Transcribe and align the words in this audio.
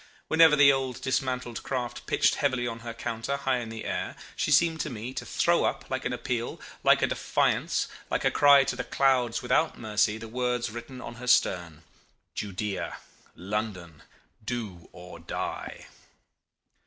Whenever 0.29 0.55
the 0.55 0.71
old 0.73 0.99
dismantled 1.03 1.61
craft 1.61 2.07
pitched 2.07 2.33
heavily 2.33 2.67
with 2.67 2.81
her 2.81 2.91
counter 2.91 3.37
high 3.37 3.59
in 3.59 3.69
the 3.69 3.85
air, 3.85 4.15
she 4.35 4.49
seemed 4.49 4.79
to 4.79 4.89
me 4.89 5.13
to 5.13 5.27
throw 5.27 5.63
up, 5.63 5.87
like 5.91 6.05
an 6.05 6.11
appeal, 6.11 6.59
like 6.83 7.03
a 7.03 7.05
defiance, 7.05 7.87
like 8.09 8.25
a 8.25 8.31
cry 8.31 8.63
to 8.63 8.75
the 8.75 8.83
clouds 8.83 9.43
without 9.43 9.77
mercy, 9.77 10.17
the 10.17 10.27
words 10.27 10.71
written 10.71 11.01
on 11.01 11.17
her 11.21 11.27
stern: 11.27 11.83
'Judea, 12.33 12.97
London. 13.35 14.01
Do 14.43 14.89
or 14.91 15.19
Die. 15.19 15.85